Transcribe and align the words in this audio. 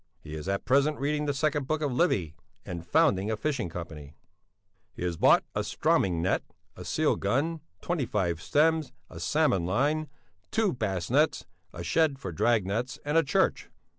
He 0.19 0.33
is 0.33 0.49
at 0.49 0.65
present 0.65 0.97
reading 0.97 1.27
the 1.27 1.33
second 1.35 1.67
book 1.67 1.81
of 1.83 1.91
Livy 1.93 2.33
and 2.65 2.83
founding 2.83 3.29
a 3.29 3.37
Fishing 3.37 3.69
Company. 3.69 4.15
He 4.95 5.03
has 5.03 5.15
bought 5.15 5.43
a 5.53 5.59
strömming 5.59 6.13
net, 6.21 6.41
a 6.75 6.83
seal 6.83 7.15
gun, 7.15 7.61
twenty 7.81 8.07
five 8.07 8.37
pipe 8.37 8.43
stems, 8.43 8.93
a 9.11 9.19
salmon 9.19 9.67
line, 9.67 10.07
two 10.49 10.73
bass 10.73 11.11
nets, 11.11 11.45
a 11.71 11.83
shed 11.83 12.17
for 12.17 12.31
drag 12.31 12.65
nets 12.65 12.97
and 13.05 13.15
a 13.15 13.21
church. 13.23 13.69